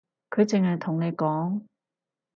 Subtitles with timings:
[0.31, 1.61] 佢淨係同你講